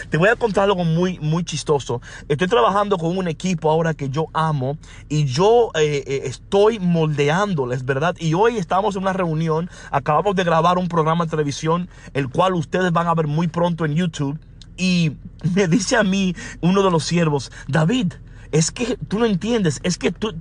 Te 0.09 0.17
voy 0.17 0.29
a 0.29 0.35
contar 0.35 0.65
algo 0.65 0.83
muy, 0.83 1.19
muy 1.19 1.43
chistoso. 1.43 2.01
Estoy 2.27 2.47
trabajando 2.47 2.97
con 2.97 3.17
un 3.17 3.27
equipo 3.27 3.69
ahora 3.69 3.93
que 3.93 4.09
yo 4.09 4.27
amo 4.33 4.77
y 5.09 5.25
yo 5.25 5.71
eh, 5.75 6.03
eh, 6.05 6.21
estoy 6.25 6.79
moldeándoles, 6.79 7.85
¿verdad? 7.85 8.15
Y 8.19 8.33
hoy 8.33 8.57
estamos 8.57 8.95
en 8.95 9.03
una 9.03 9.13
reunión, 9.13 9.69
acabamos 9.91 10.35
de 10.35 10.43
grabar 10.43 10.77
un 10.77 10.87
programa 10.87 11.25
de 11.25 11.31
televisión, 11.31 11.89
el 12.13 12.29
cual 12.29 12.53
ustedes 12.53 12.91
van 12.91 13.07
a 13.07 13.15
ver 13.15 13.27
muy 13.27 13.47
pronto 13.47 13.85
en 13.85 13.95
YouTube. 13.95 14.39
Y 14.77 15.13
me 15.55 15.67
dice 15.67 15.97
a 15.97 16.03
mí 16.03 16.35
uno 16.61 16.83
de 16.83 16.91
los 16.91 17.03
siervos, 17.03 17.51
David, 17.67 18.13
es 18.51 18.71
que 18.71 18.97
tú 19.07 19.19
no 19.19 19.25
entiendes, 19.25 19.79
es 19.83 19.97
que 19.97 20.11
tú, 20.11 20.35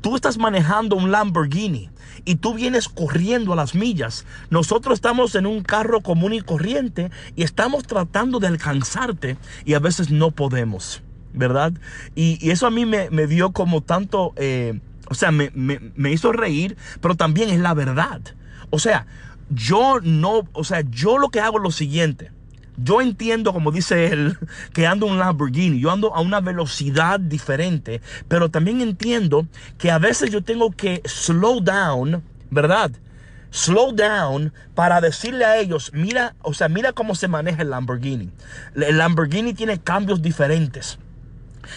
tú 0.00 0.16
estás 0.16 0.38
manejando 0.38 0.96
un 0.96 1.10
Lamborghini 1.10 1.90
y 2.24 2.36
tú 2.36 2.54
vienes 2.54 2.88
corriendo 2.88 3.52
a 3.52 3.56
las 3.56 3.74
millas. 3.74 4.26
Nosotros 4.50 4.94
estamos 4.94 5.34
en 5.34 5.46
un 5.46 5.62
carro 5.62 6.00
común 6.00 6.32
y 6.32 6.40
corriente 6.40 7.10
y 7.36 7.42
estamos 7.42 7.84
tratando 7.84 8.40
de 8.40 8.48
alcanzarte 8.48 9.36
y 9.64 9.74
a 9.74 9.78
veces 9.78 10.10
no 10.10 10.30
podemos, 10.30 11.02
¿verdad? 11.32 11.72
Y, 12.14 12.50
eso 12.50 12.66
a 12.66 12.70
mí 12.70 12.86
me, 12.86 13.08
dio 13.26 13.52
como 13.52 13.82
tanto, 13.82 14.32
eh, 14.36 14.80
o 15.08 15.14
sea, 15.14 15.30
me, 15.30 15.50
me 15.54 16.12
hizo 16.12 16.32
reír, 16.32 16.76
pero 17.00 17.14
también 17.14 17.50
es 17.50 17.60
la 17.60 17.74
verdad. 17.74 18.20
O 18.70 18.78
sea, 18.78 19.06
yo 19.50 20.00
no, 20.00 20.48
o 20.52 20.64
sea, 20.64 20.82
yo 20.90 21.18
lo 21.18 21.28
que 21.28 21.40
hago 21.40 21.58
es 21.58 21.62
lo 21.62 21.70
siguiente. 21.70 22.30
Yo 22.82 23.00
entiendo, 23.00 23.52
como 23.52 23.72
dice 23.72 24.06
él, 24.06 24.38
que 24.72 24.86
ando 24.86 25.06
un 25.06 25.18
Lamborghini, 25.18 25.80
yo 25.80 25.90
ando 25.90 26.14
a 26.14 26.20
una 26.20 26.40
velocidad 26.40 27.20
diferente, 27.20 28.00
pero 28.28 28.50
también 28.50 28.80
entiendo 28.80 29.46
que 29.78 29.90
a 29.90 29.98
veces 29.98 30.30
yo 30.30 30.42
tengo 30.42 30.70
que 30.70 31.02
slow 31.04 31.60
down, 31.60 32.22
¿verdad? 32.50 32.90
Slow 33.50 33.92
down 33.92 34.52
para 34.74 35.00
decirle 35.00 35.44
a 35.44 35.58
ellos, 35.58 35.90
mira, 35.92 36.34
o 36.42 36.54
sea, 36.54 36.68
mira 36.68 36.92
cómo 36.92 37.14
se 37.14 37.28
maneja 37.28 37.62
el 37.62 37.70
Lamborghini. 37.70 38.30
El 38.76 38.98
Lamborghini 38.98 39.54
tiene 39.54 39.80
cambios 39.80 40.22
diferentes. 40.22 40.98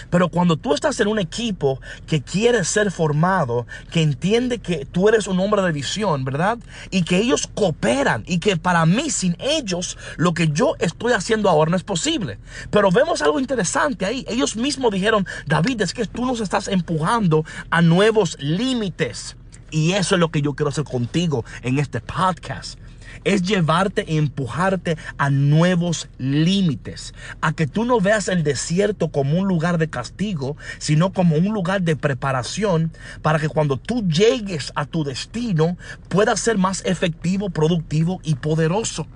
Pero 0.10 0.30
cuando 0.30 0.58
tú 0.58 0.74
estás 0.74 1.00
en 1.00 1.08
un 1.08 1.20
equipo 1.20 1.80
que 2.08 2.22
quiere 2.22 2.64
ser 2.64 2.92
formado, 2.92 3.68
que 3.92 4.02
entiende 4.02 4.60
que 4.60 4.86
tú 4.86 5.10
eres 5.10 5.28
un 5.28 5.40
hombre 5.40 5.62
de 5.62 5.72
visión, 5.72 6.24
¿verdad? 6.26 6.58
Y 6.92 7.04
que 7.04 7.18
ellos 7.18 7.50
cooperan 7.54 8.24
y 8.28 8.40
que 8.40 8.58
para 8.58 8.86
mí 8.86 9.10
sin 9.10 9.36
ellos 9.40 9.98
lo 10.18 10.34
que 10.34 10.50
yo 10.50 10.76
estoy 10.80 11.14
haciendo 11.14 11.50
ahora 11.50 11.72
no 11.72 11.78
es 11.78 11.84
posible. 11.84 12.40
Pero 12.70 12.92
vemos 12.92 13.22
algo 13.22 13.40
interesante 13.40 14.06
ahí. 14.06 14.26
Ellos 14.28 14.56
mismos 14.56 14.92
dijeron, 14.92 15.26
David, 15.46 15.82
es 15.82 15.94
que 15.94 16.06
tú 16.06 16.26
nos 16.26 16.40
estás 16.40 16.68
empujando 16.68 17.46
a 17.70 17.82
nuevos 17.82 18.38
límites. 18.40 19.36
Y 19.72 19.94
eso 19.94 20.16
es 20.16 20.20
lo 20.20 20.30
que 20.30 20.42
yo 20.42 20.54
quiero 20.54 20.70
hacer 20.70 20.84
contigo 20.84 21.46
en 21.64 21.80
este 21.80 22.00
podcast 22.00 22.78
es 23.24 23.43
llevarte 23.43 24.05
y 24.08 24.17
empujarte 24.17 24.98
a 25.17 25.29
nuevos 25.29 26.10
límites, 26.17 27.13
a 27.41 27.53
que 27.53 27.67
tú 27.67 27.86
no 27.86 28.00
veas 28.00 28.27
el 28.27 28.43
desierto 28.43 29.10
como 29.10 29.39
un 29.39 29.48
lugar 29.48 29.77
de 29.77 29.89
castigo, 29.89 30.58
sino 30.77 31.13
como 31.13 31.36
un 31.36 31.53
lugar 31.53 31.82
de 31.82 31.96
preparación 31.96 32.91
para 33.22 33.39
que 33.39 33.50
cuando 33.50 33.77
tú 33.77 34.08
llegues 34.08 34.72
a 34.75 34.86
tu 34.86 35.03
destino 35.03 35.77
puedas 36.10 36.39
ser 36.39 36.58
más 36.58 36.84
efectivo, 36.86 37.50
productivo 37.50 38.20
y 38.24 38.36
poderoso. 38.36 39.08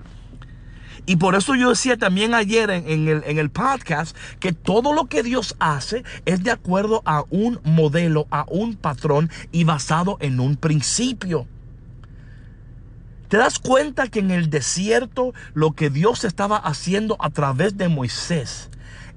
Y 1.08 1.16
por 1.16 1.34
eso 1.34 1.54
yo 1.54 1.70
decía 1.70 1.96
también 1.96 2.34
ayer 2.34 2.68
en, 2.68 3.08
el, 3.08 3.22
en, 3.24 3.38
el, 3.38 3.48
podcast 3.48 4.14
que 4.40 4.52
todo 4.52 4.92
lo 4.92 5.06
que 5.06 5.22
Dios 5.22 5.56
hace 5.58 6.04
es 6.26 6.42
de 6.42 6.50
acuerdo 6.50 7.02
a 7.06 7.24
un 7.30 7.60
modelo, 7.64 8.26
a 8.30 8.44
un 8.50 8.76
patrón 8.76 9.30
y 9.50 9.64
basado 9.64 10.18
en 10.20 10.38
un 10.38 10.56
principio. 10.56 11.46
¿Te 13.28 13.36
das 13.36 13.58
cuenta 13.58 14.08
que 14.08 14.20
en 14.20 14.30
el 14.30 14.48
desierto 14.48 15.34
lo 15.52 15.72
que 15.72 15.90
Dios 15.90 16.24
estaba 16.24 16.56
haciendo 16.56 17.16
a 17.20 17.28
través 17.28 17.76
de 17.76 17.88
Moisés 17.88 18.70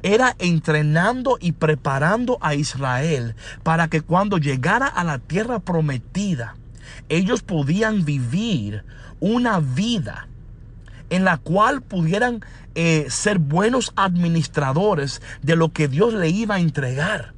era 0.03 0.36
entrenando 0.39 1.38
y 1.39 1.53
preparando 1.53 2.38
a 2.41 2.53
Israel 2.56 3.36
para 3.63 3.88
que 3.88 4.01
cuando 4.01 4.38
llegara 4.38 4.88
a 4.88 5.06
la 5.06 5.20
tierra 5.20 5.60
prometida, 5.60 6.56
ellos 7.08 7.41
podían 7.41 8.03
vivir 8.03 8.84
una 9.22 9.60
vida 9.60 10.27
en 11.10 11.24
la 11.24 11.38
cual 11.38 11.82
pudieran 11.82 12.44
eh, 12.75 13.06
ser 13.10 13.39
buenos 13.39 13.94
administradores 13.96 15.22
de 15.41 15.56
lo 15.56 15.72
que 15.72 15.88
Dios 15.88 16.13
le 16.13 16.30
iba 16.30 16.56
a 16.56 16.60
entregar. 16.60 17.34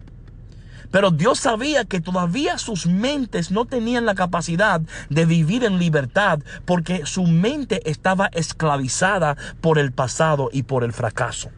Pero 0.94 1.10
Dios 1.10 1.40
sabía 1.40 1.86
que 1.86 2.02
todavía 2.02 2.60
sus 2.60 2.86
mentes 2.86 3.50
no 3.50 3.66
tenían 3.66 4.06
la 4.06 4.14
capacidad 4.14 4.80
de 5.10 5.26
vivir 5.26 5.64
en 5.64 5.80
libertad 5.80 6.42
porque 6.66 7.08
su 7.08 7.24
mente 7.24 7.82
estaba 7.90 8.28
esclavizada 8.28 9.36
por 9.60 9.80
el 9.80 9.92
pasado 9.92 10.52
y 10.54 10.62
por 10.62 10.84
el 10.84 10.94
fracaso. 10.94 11.50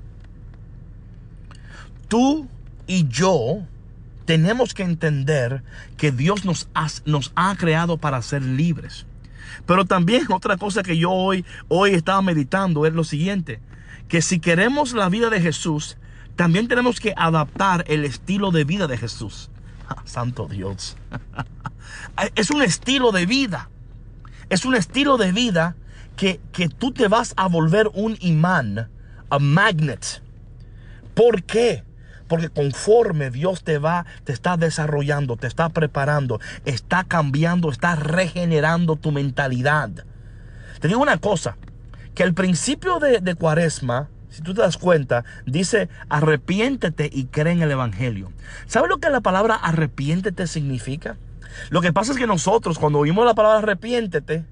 Tú 2.08 2.48
y 2.88 3.10
yo 3.10 3.60
tenemos 4.24 4.74
que 4.74 4.84
entender 4.84 5.64
que 5.98 6.14
Dios 6.14 6.46
nos 6.46 6.70
ha, 7.36 7.56
creado 7.58 7.98
para 7.98 8.22
ser 8.22 8.42
libres. 8.42 9.06
Pero 9.66 9.84
también 9.84 10.32
otra 10.32 10.56
cosa 10.56 10.82
que 10.82 10.96
yo 10.96 11.12
hoy, 11.12 11.44
hoy 11.68 11.92
estaba 11.92 12.22
meditando 12.22 12.86
es 12.86 12.94
lo 12.94 13.04
siguiente, 13.04 13.60
que 14.08 14.22
si 14.22 14.40
queremos 14.40 14.94
la 14.94 15.10
vida 15.10 15.30
de 15.30 15.42
Jesús, 15.42 15.98
también 16.36 16.68
tenemos 16.68 17.00
que 17.00 17.14
adaptar 17.16 17.86
el 17.88 18.06
estilo 18.06 18.52
de 18.52 18.64
vida 18.64 18.88
de 18.88 18.98
Jesús. 18.98 19.50
Ah, 19.88 20.02
santo 20.06 20.48
Dios. 20.48 20.98
es 22.36 22.50
un 22.50 22.64
estilo 22.64 23.12
de 23.12 23.28
vida. 23.28 23.70
Es 24.50 24.66
un 24.66 24.74
estilo 24.74 25.18
de 25.18 25.32
vida 25.32 25.76
que, 26.16 26.40
que 26.52 26.70
tú 26.70 26.92
te 26.92 27.08
vas 27.08 27.36
a 27.38 27.48
volver 27.48 27.92
un 27.94 28.18
imán, 28.20 28.90
a 29.30 29.38
magnet. 29.38 30.24
¿Por 31.14 31.44
qué? 31.44 31.84
Porque 32.28 32.50
conforme 32.50 33.30
Dios 33.30 33.64
te 33.64 33.78
va, 33.78 34.08
te 34.24 34.34
está 34.34 34.58
desarrollando, 34.58 35.38
te 35.38 35.46
está 35.46 35.70
preparando, 35.70 36.40
está 36.66 37.04
cambiando, 37.04 37.70
está 37.70 37.96
regenerando 37.96 38.96
tu 38.96 39.12
mentalidad. 39.12 39.92
Te 40.80 40.88
digo 40.88 41.00
una 41.00 41.18
cosa, 41.18 41.58
que 42.16 42.24
el 42.24 42.34
principio 42.34 42.98
de, 42.98 43.20
de 43.20 43.36
cuaresma 43.36 44.10
si 44.36 44.42
tú 44.42 44.54
te 44.54 44.62
das 44.62 44.78
cuenta, 44.78 45.24
dice 45.46 45.88
arrepiéntete 46.10 47.10
y 47.12 47.26
cree 47.26 47.54
en 47.54 47.62
el 47.62 47.72
Evangelio. 47.72 48.34
¿Sabes 48.66 48.90
lo 48.90 48.98
que 48.98 49.10
la 49.10 49.22
palabra 49.22 49.56
arrepiéntete 49.56 50.46
significa? 50.46 51.16
Lo 51.70 51.80
que 51.80 51.94
pasa 51.94 52.12
es 52.12 52.18
que 52.18 52.28
nosotros 52.28 52.78
cuando 52.78 53.00
oímos 53.00 53.26
la 53.26 53.34
palabra 53.34 53.60
arrepiéntete, 53.60 54.44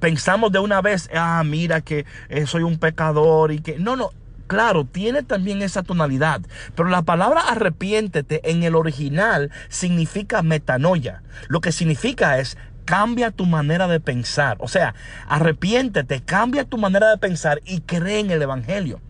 pensamos 0.00 0.50
de 0.50 0.58
una 0.58 0.82
vez, 0.82 1.08
ah, 1.14 1.44
mira 1.44 1.80
que 1.80 2.06
eh, 2.28 2.46
soy 2.46 2.64
un 2.64 2.78
pecador 2.78 3.52
y 3.52 3.60
que... 3.60 3.78
No, 3.78 3.94
no, 3.94 4.10
claro, 4.48 4.84
tiene 4.84 5.22
también 5.22 5.62
esa 5.62 5.84
tonalidad, 5.84 6.40
pero 6.74 6.88
la 6.88 7.02
palabra 7.02 7.42
arrepiéntete 7.42 8.50
en 8.50 8.64
el 8.64 8.74
original 8.74 9.52
significa 9.68 10.42
metanoia. 10.42 11.22
Lo 11.46 11.60
que 11.60 11.70
significa 11.70 12.40
es 12.40 12.58
cambia 12.84 13.30
tu 13.30 13.46
manera 13.46 13.86
de 13.86 14.00
pensar. 14.00 14.56
O 14.58 14.66
sea, 14.66 14.96
arrepiéntete, 15.28 16.20
cambia 16.20 16.64
tu 16.64 16.78
manera 16.78 17.10
de 17.10 17.18
pensar 17.18 17.60
y 17.64 17.82
cree 17.82 18.18
en 18.18 18.32
el 18.32 18.42
Evangelio. 18.42 19.00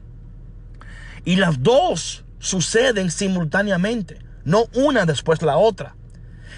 Y 1.24 1.36
las 1.36 1.62
dos 1.62 2.24
suceden 2.38 3.10
simultáneamente, 3.10 4.18
no 4.44 4.64
una 4.74 5.06
después 5.06 5.42
la 5.42 5.56
otra. 5.56 5.94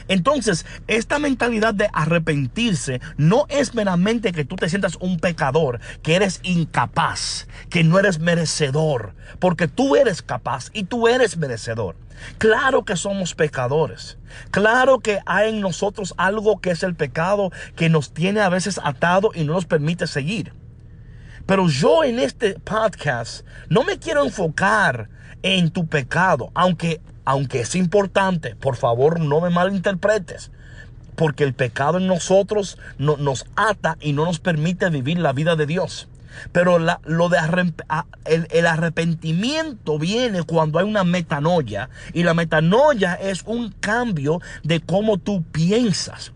Entonces, 0.08 0.66
esta 0.88 1.18
mentalidad 1.18 1.74
de 1.74 1.88
arrepentirse 1.92 3.00
no 3.16 3.46
es 3.48 3.74
meramente 3.74 4.32
que 4.32 4.44
tú 4.44 4.56
te 4.56 4.68
sientas 4.68 4.96
un 5.00 5.18
pecador, 5.18 5.80
que 6.02 6.16
eres 6.16 6.40
incapaz, 6.42 7.46
que 7.70 7.84
no 7.84 7.98
eres 7.98 8.18
merecedor, 8.18 9.14
porque 9.38 9.68
tú 9.68 9.96
eres 9.96 10.22
capaz 10.22 10.70
y 10.72 10.84
tú 10.84 11.08
eres 11.08 11.36
merecedor. 11.36 11.96
Claro 12.38 12.84
que 12.84 12.96
somos 12.96 13.34
pecadores. 13.34 14.18
Claro 14.50 15.00
que 15.00 15.20
hay 15.26 15.50
en 15.50 15.60
nosotros 15.60 16.14
algo 16.16 16.60
que 16.60 16.70
es 16.70 16.82
el 16.82 16.94
pecado 16.94 17.50
que 17.76 17.88
nos 17.88 18.12
tiene 18.12 18.40
a 18.40 18.48
veces 18.48 18.80
atado 18.82 19.30
y 19.34 19.44
no 19.44 19.54
nos 19.54 19.66
permite 19.66 20.06
seguir. 20.06 20.52
Pero 21.46 21.68
yo 21.68 22.04
en 22.04 22.18
este 22.18 22.54
podcast 22.54 23.44
no 23.68 23.84
me 23.84 23.98
quiero 23.98 24.24
enfocar 24.24 25.08
en 25.42 25.70
tu 25.70 25.86
pecado, 25.86 26.50
aunque 26.54 27.00
aunque 27.24 27.60
es 27.60 27.74
importante, 27.74 28.56
por 28.56 28.76
favor 28.76 29.20
no 29.20 29.40
me 29.40 29.50
malinterpretes. 29.50 30.50
Porque 31.14 31.44
el 31.44 31.52
pecado 31.52 31.98
en 31.98 32.06
nosotros 32.06 32.78
nos 32.98 33.44
ata 33.54 33.96
y 34.00 34.12
no 34.12 34.24
nos 34.24 34.40
permite 34.40 34.88
vivir 34.88 35.18
la 35.18 35.32
vida 35.32 35.56
de 35.56 35.66
Dios. 35.66 36.08
Pero 36.52 36.78
lo 36.78 37.28
de 37.28 37.38
el, 38.24 38.66
arrepentimiento 38.66 39.98
viene 39.98 40.42
cuando 40.42 40.78
hay 40.78 40.86
una 40.86 41.04
metanoia. 41.04 41.90
Y 42.14 42.22
la 42.22 42.32
metanoia 42.32 43.14
es 43.14 43.42
un 43.44 43.72
cambio 43.72 44.40
de 44.62 44.80
cómo 44.80 45.18
tú 45.18 45.42
piensas. 45.42 46.32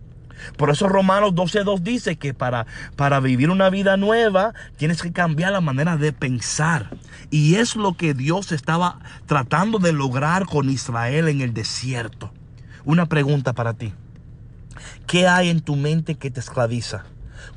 Por 0.56 0.70
eso 0.70 0.88
Romanos 0.88 1.32
12.2 1.32 1.80
dice 1.80 2.16
que 2.16 2.34
para, 2.34 2.66
para 2.96 3.20
vivir 3.20 3.50
una 3.50 3.70
vida 3.70 3.96
nueva 3.96 4.54
tienes 4.76 5.02
que 5.02 5.12
cambiar 5.12 5.52
la 5.52 5.60
manera 5.60 5.96
de 5.96 6.12
pensar. 6.12 6.90
Y 7.30 7.56
es 7.56 7.76
lo 7.76 7.96
que 7.96 8.14
Dios 8.14 8.52
estaba 8.52 9.00
tratando 9.26 9.78
de 9.78 9.92
lograr 9.92 10.46
con 10.46 10.70
Israel 10.70 11.28
en 11.28 11.40
el 11.40 11.54
desierto. 11.54 12.32
Una 12.84 13.06
pregunta 13.06 13.52
para 13.52 13.74
ti. 13.74 13.92
¿Qué 15.06 15.26
hay 15.26 15.48
en 15.48 15.60
tu 15.60 15.76
mente 15.76 16.16
que 16.16 16.30
te 16.30 16.40
esclaviza? 16.40 17.04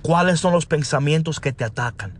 ¿Cuáles 0.01 0.39
son 0.39 0.53
los 0.53 0.65
pensamientos 0.65 1.39
que 1.39 1.51
te 1.51 1.63
atacan? 1.63 2.17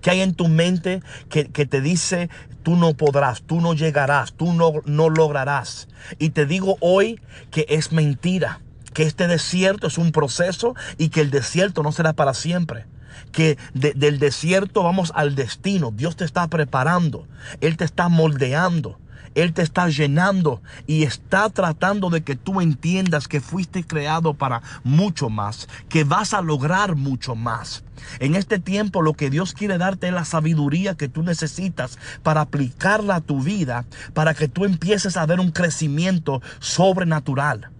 ¿Qué 0.00 0.10
hay 0.10 0.20
en 0.20 0.34
tu 0.34 0.48
mente 0.48 1.02
que, 1.28 1.44
te 1.44 1.80
dice, 1.80 2.30
tú 2.62 2.76
no 2.76 2.94
podrás, 2.94 3.42
tú 3.42 3.60
no 3.60 3.74
llegarás, 3.74 4.32
tú 4.32 4.52
no, 4.52 4.74
no 4.84 5.08
lograrás? 5.10 5.88
Y 6.18 6.30
te 6.30 6.46
digo 6.46 6.76
hoy 6.80 7.20
que 7.50 7.66
es 7.68 7.92
mentira 7.92 8.60
que 8.92 9.04
este 9.04 9.26
desierto 9.26 9.86
es 9.86 9.98
un 9.98 10.12
proceso 10.12 10.74
y 10.98 11.08
que 11.08 11.20
el 11.20 11.30
desierto 11.30 11.82
no 11.82 11.92
será 11.92 12.12
para 12.12 12.34
siempre. 12.34 12.86
Que 13.30 13.58
del 13.74 14.18
desierto 14.18 14.82
vamos 14.82 15.12
al 15.14 15.34
destino. 15.34 15.90
Dios 15.90 16.16
te 16.16 16.24
está 16.24 16.46
preparando. 16.48 17.26
Él 17.60 17.76
te 17.76 17.84
está 17.84 18.08
moldeando. 18.08 18.98
Él 19.34 19.54
te 19.54 19.62
está 19.62 19.88
llenando 19.88 20.62
y 20.86 21.04
está 21.04 21.48
tratando 21.48 22.10
de 22.10 22.22
que 22.22 22.36
tú 22.36 22.60
entiendas 22.60 23.28
que 23.28 23.40
fuiste 23.40 23.84
creado 23.84 24.34
para 24.34 24.62
mucho 24.84 25.30
más, 25.30 25.68
que 25.88 26.04
vas 26.04 26.34
a 26.34 26.42
lograr 26.42 26.96
mucho 26.96 27.34
más. 27.34 27.84
En 28.18 28.34
este 28.34 28.58
tiempo 28.58 29.00
lo 29.00 29.14
que 29.14 29.30
Dios 29.30 29.54
quiere 29.54 29.78
darte 29.78 30.08
es 30.08 30.12
la 30.12 30.24
sabiduría 30.24 30.96
que 30.96 31.08
tú 31.08 31.22
necesitas 31.22 31.98
para 32.22 32.42
aplicarla 32.42 33.16
a 33.16 33.20
tu 33.20 33.42
vida, 33.42 33.86
para 34.12 34.34
que 34.34 34.48
tú 34.48 34.64
empieces 34.64 35.16
a 35.16 35.24
ver 35.24 35.40
un 35.40 35.50
crecimiento 35.50 36.42
sobrenatural. 36.58 37.70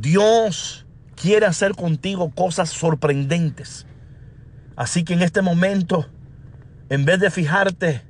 Dios 0.00 0.86
quiere 1.16 1.46
hacer 1.46 1.74
contigo 1.74 2.30
cosas 2.30 2.70
sorprendentes. 2.70 3.84
Así 4.76 5.02
que 5.02 5.14
en 5.14 5.22
este 5.22 5.42
momento, 5.42 6.06
en 6.88 7.04
vez 7.04 7.18
de 7.18 7.32
fijarte 7.32 8.02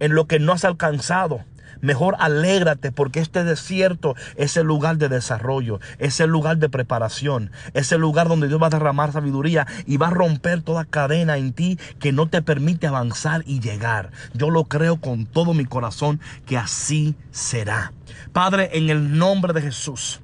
en 0.00 0.16
lo 0.16 0.26
que 0.26 0.40
no 0.40 0.52
has 0.52 0.64
alcanzado, 0.64 1.44
mejor 1.80 2.16
alégrate 2.18 2.90
porque 2.90 3.20
este 3.20 3.44
desierto 3.44 4.16
es 4.34 4.56
el 4.56 4.66
lugar 4.66 4.96
de 4.96 5.08
desarrollo, 5.08 5.78
es 5.98 6.18
el 6.18 6.30
lugar 6.30 6.56
de 6.56 6.68
preparación, 6.68 7.52
es 7.72 7.92
el 7.92 8.00
lugar 8.00 8.26
donde 8.26 8.48
Dios 8.48 8.60
va 8.60 8.66
a 8.66 8.70
derramar 8.70 9.12
sabiduría 9.12 9.68
y 9.86 9.98
va 9.98 10.08
a 10.08 10.10
romper 10.10 10.62
toda 10.62 10.84
cadena 10.84 11.36
en 11.36 11.52
ti 11.52 11.78
que 12.00 12.10
no 12.10 12.28
te 12.28 12.42
permite 12.42 12.88
avanzar 12.88 13.44
y 13.46 13.60
llegar. 13.60 14.10
Yo 14.34 14.50
lo 14.50 14.64
creo 14.64 15.00
con 15.00 15.26
todo 15.26 15.54
mi 15.54 15.66
corazón 15.66 16.20
que 16.46 16.58
así 16.58 17.14
será. 17.30 17.92
Padre, 18.32 18.70
en 18.72 18.90
el 18.90 19.16
nombre 19.16 19.52
de 19.52 19.62
Jesús. 19.62 20.21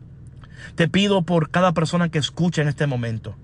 Te 0.78 0.86
pido 0.86 1.22
por 1.22 1.50
cada 1.50 1.72
persona 1.72 2.08
que 2.08 2.20
escucha 2.20 2.62
en 2.62 2.68
este 2.68 2.86
momento. 2.86 3.34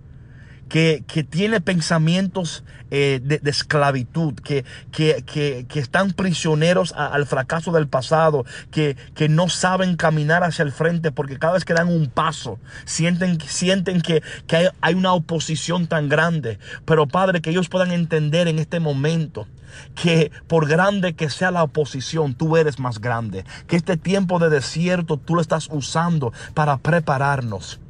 Que, 0.69 1.05
tiene 1.31 1.61
pensamientos 1.61 2.65
eh, 2.91 3.21
de, 3.23 3.39
esclavitud, 3.49 4.35
que, 4.35 4.65
que, 4.91 5.67
están 5.75 6.13
prisioneros 6.13 6.93
al 6.93 7.27
fracaso 7.27 7.71
del 7.71 7.87
pasado, 7.87 8.45
que, 8.71 8.97
que 9.15 9.29
no 9.29 9.49
saben 9.49 9.97
caminar 9.97 10.43
hacia 10.43 10.65
el 10.65 10.73
frente 10.73 11.13
porque 11.13 11.39
cada 11.39 11.55
vez 11.55 11.65
que 11.65 11.75
dan 11.75 11.89
un 11.89 12.09
paso 12.09 12.59
sienten, 12.85 13.41
sienten 13.41 14.01
que, 14.01 14.23
hay, 14.51 14.69
hay 14.81 14.95
una 14.95 15.13
oposición 15.13 15.87
tan 15.87 16.09
grande. 16.09 16.59
Pero 16.85 17.07
Padre, 17.07 17.41
que 17.41 17.51
ellos 17.51 17.69
puedan 17.69 17.93
entender 17.93 18.49
en 18.49 18.59
este 18.59 18.81
momento 18.81 19.47
que 19.95 20.31
por 20.47 20.69
grande 20.69 21.15
que 21.15 21.31
sea 21.31 21.51
la 21.51 21.63
oposición, 21.63 22.35
tú 22.35 22.57
eres 22.57 22.79
más 22.79 23.01
grande. 23.01 23.45
Que 23.67 23.77
este 23.77 23.97
tiempo 23.97 24.39
de 24.39 24.51
desierto 24.51 25.17
tú 25.17 25.35
lo 25.35 25.41
estás 25.41 25.69
usando 25.71 26.33
para 26.55 26.79
prepararnos. 26.79 27.81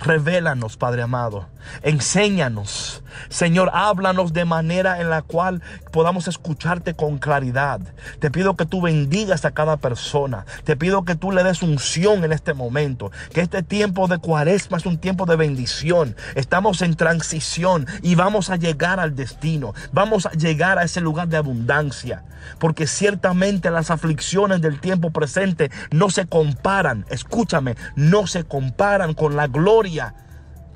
Revélanos, 0.00 0.76
Padre 0.76 1.02
amado. 1.02 1.46
Enséñanos. 1.82 3.02
Señor, 3.28 3.70
háblanos 3.72 4.32
de 4.32 4.44
manera 4.44 5.00
en 5.00 5.10
la 5.10 5.22
cual 5.22 5.62
podamos 5.90 6.28
escucharte 6.28 6.94
con 6.94 7.18
claridad. 7.18 7.80
Te 8.18 8.30
pido 8.30 8.56
que 8.56 8.66
tú 8.66 8.80
bendigas 8.80 9.44
a 9.44 9.52
cada 9.52 9.76
persona. 9.76 10.46
Te 10.64 10.76
pido 10.76 11.04
que 11.04 11.14
tú 11.14 11.30
le 11.30 11.44
des 11.44 11.62
unción 11.62 12.24
en 12.24 12.32
este 12.32 12.54
momento. 12.54 13.10
Que 13.32 13.42
este 13.42 13.62
tiempo 13.62 14.08
de 14.08 14.18
cuaresma 14.18 14.78
es 14.78 14.86
un 14.86 14.98
tiempo 14.98 15.26
de 15.26 15.36
bendición. 15.36 16.16
Estamos 16.34 16.82
en 16.82 16.94
transición 16.94 17.86
y 18.02 18.14
vamos 18.14 18.50
a 18.50 18.56
llegar 18.56 19.00
al 19.00 19.14
destino. 19.14 19.74
Vamos 19.92 20.26
a 20.26 20.32
llegar 20.32 20.78
a 20.78 20.84
ese 20.84 21.00
lugar 21.00 21.28
de 21.28 21.36
abundancia. 21.36 22.24
Porque 22.58 22.86
ciertamente 22.86 23.70
las 23.70 23.90
aflicciones 23.90 24.60
del 24.60 24.80
tiempo 24.80 25.10
presente 25.10 25.70
no 25.90 26.10
se 26.10 26.26
comparan. 26.26 27.06
Escúchame, 27.08 27.76
no 27.94 28.26
se 28.26 28.44
comparan 28.44 29.14
con 29.14 29.36
la 29.36 29.46
gloria 29.72 30.14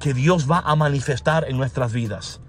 que 0.01 0.15
Dios 0.15 0.51
va 0.51 0.63
a 0.65 0.75
manifestar 0.75 1.45
en 1.49 1.59
nuestras 1.59 1.93
vidas. 1.93 2.41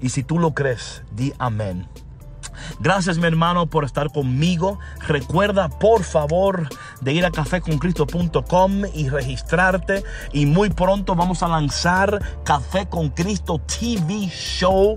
Y 0.00 0.08
si 0.08 0.24
tú 0.24 0.40
lo 0.40 0.54
crees, 0.54 1.02
di 1.12 1.32
amén. 1.38 1.86
Gracias 2.80 3.18
mi 3.18 3.26
hermano 3.26 3.66
por 3.66 3.84
estar 3.84 4.10
conmigo. 4.10 4.80
Recuerda 5.06 5.68
por 5.68 6.02
favor 6.02 6.68
de 7.00 7.12
ir 7.12 7.24
a 7.24 7.30
caféconcristo.com 7.30 8.82
y 8.92 9.08
registrarte. 9.08 10.02
Y 10.32 10.46
muy 10.46 10.70
pronto 10.70 11.14
vamos 11.14 11.44
a 11.44 11.48
lanzar 11.48 12.20
Café 12.42 12.88
con 12.88 13.10
Cristo 13.10 13.60
TV 13.60 14.28
Show 14.28 14.96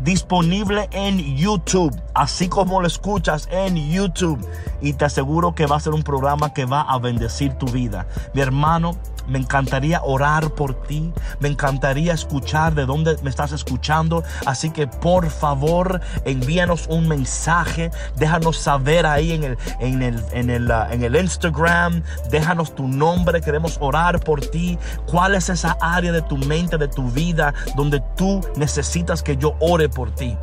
disponible 0.00 0.88
en 0.92 1.36
YouTube, 1.36 1.94
así 2.14 2.48
como 2.48 2.80
lo 2.80 2.86
escuchas 2.86 3.46
en 3.50 3.76
YouTube. 3.90 4.38
Y 4.80 4.94
te 4.94 5.04
aseguro 5.04 5.54
que 5.54 5.66
va 5.66 5.76
a 5.76 5.80
ser 5.80 5.92
un 5.92 6.02
programa 6.02 6.54
que 6.54 6.64
va 6.64 6.80
a 6.80 6.98
bendecir 6.98 7.52
tu 7.54 7.66
vida. 7.66 8.06
Mi 8.32 8.40
hermano, 8.40 8.96
me 9.28 9.38
encantaría 9.38 10.00
orar 10.02 10.50
por 10.50 10.74
ti. 10.74 11.12
Me 11.40 11.48
encantaría 11.48 12.12
escuchar 12.14 12.74
de 12.74 12.86
dónde 12.86 13.16
me 13.22 13.30
estás 13.30 13.52
escuchando. 13.52 14.24
Así 14.46 14.70
que 14.70 14.86
por 14.86 15.30
favor 15.30 16.00
envíanos 16.24 16.86
un 16.88 17.08
mensaje. 17.08 17.90
Déjanos 18.16 18.56
saber 18.56 19.06
ahí 19.06 19.32
en 19.32 19.44
el, 19.44 19.58
en 19.80 20.02
el, 20.02 20.24
en 20.32 20.50
el, 20.50 20.70
uh, 20.70 20.90
en 20.90 21.02
el 21.02 21.16
Instagram. 21.16 22.02
Déjanos 22.30 22.74
tu 22.74 22.88
nombre. 22.88 23.40
Queremos 23.40 23.78
orar 23.80 24.20
por 24.20 24.40
ti. 24.40 24.78
¿Cuál 25.06 25.34
es 25.34 25.48
esa 25.48 25.76
área 25.80 26.12
de 26.12 26.22
tu 26.22 26.36
mente, 26.36 26.78
de 26.78 26.88
tu 26.88 27.10
vida, 27.10 27.54
donde 27.76 28.02
tú 28.16 28.40
necesitas 28.56 29.22
que 29.22 29.36
yo 29.36 29.54
ore 29.60 29.88
por 29.88 30.10
ti? 30.14 30.36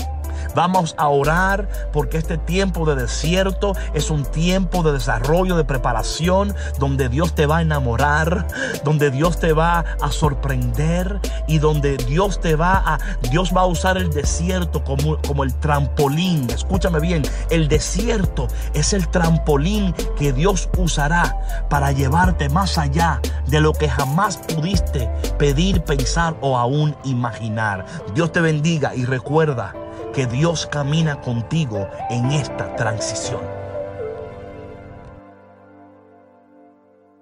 Vamos 0.53 0.95
a 0.97 1.07
orar 1.07 1.67
porque 1.91 2.17
este 2.17 2.37
tiempo 2.37 2.85
de 2.85 2.95
desierto 2.95 3.73
es 3.93 4.09
un 4.09 4.25
tiempo 4.25 4.83
de 4.83 4.91
desarrollo, 4.93 5.55
de 5.55 5.63
preparación, 5.63 6.53
donde 6.79 7.09
Dios 7.09 7.35
te 7.35 7.45
va 7.45 7.57
a 7.57 7.61
enamorar, 7.61 8.47
donde 8.83 9.11
Dios 9.11 9.39
te 9.39 9.53
va 9.53 9.85
a 10.01 10.11
sorprender 10.11 11.19
y 11.47 11.59
donde 11.59 11.97
Dios 11.97 12.39
te 12.39 12.55
va 12.55 12.77
a, 12.77 12.99
Dios 13.29 13.51
va 13.55 13.61
a 13.61 13.65
usar 13.65 13.97
el 13.97 14.11
desierto 14.11 14.83
como, 14.83 15.21
como 15.21 15.43
el 15.43 15.53
trampolín. 15.55 16.49
Escúchame 16.49 16.99
bien, 16.99 17.23
el 17.49 17.67
desierto 17.67 18.47
es 18.73 18.93
el 18.93 19.07
trampolín 19.09 19.93
que 20.17 20.33
Dios 20.33 20.69
usará 20.77 21.37
para 21.69 21.91
llevarte 21.91 22.49
más 22.49 22.77
allá 22.77 23.21
de 23.47 23.61
lo 23.61 23.73
que 23.73 23.89
jamás 23.89 24.37
pudiste 24.37 25.09
pedir, 25.37 25.81
pensar 25.83 26.35
o 26.41 26.57
aún 26.57 26.95
imaginar. 27.03 27.85
Dios 28.13 28.31
te 28.31 28.41
bendiga 28.41 28.95
y 28.95 29.05
recuerda 29.05 29.73
que 30.15 30.25
Dios 30.25 30.65
camina 30.65 31.19
contigo 31.19 31.89
en 32.09 32.31
esta 32.31 32.73
transición. 32.77 33.54